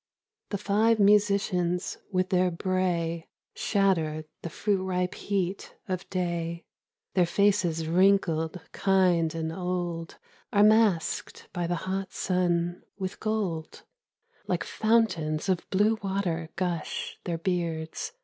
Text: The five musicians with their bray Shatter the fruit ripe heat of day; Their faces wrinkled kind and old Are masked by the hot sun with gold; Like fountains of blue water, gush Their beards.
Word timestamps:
The 0.49 0.57
five 0.57 0.97
musicians 0.99 1.99
with 2.11 2.29
their 2.29 2.49
bray 2.49 3.29
Shatter 3.53 4.25
the 4.41 4.49
fruit 4.49 4.83
ripe 4.83 5.13
heat 5.13 5.75
of 5.87 6.09
day; 6.09 6.65
Their 7.13 7.27
faces 7.27 7.87
wrinkled 7.87 8.59
kind 8.71 9.35
and 9.35 9.53
old 9.53 10.17
Are 10.51 10.63
masked 10.63 11.49
by 11.53 11.67
the 11.67 11.75
hot 11.85 12.13
sun 12.13 12.81
with 12.97 13.19
gold; 13.19 13.83
Like 14.47 14.63
fountains 14.63 15.47
of 15.47 15.69
blue 15.69 15.99
water, 16.01 16.49
gush 16.55 17.19
Their 17.25 17.37
beards. 17.37 18.13